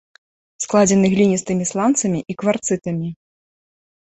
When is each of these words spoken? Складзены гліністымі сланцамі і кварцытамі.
Складзены 0.63 1.07
гліністымі 1.13 1.67
сланцамі 1.73 2.19
і 2.35 2.37
кварцытамі. 2.43 3.07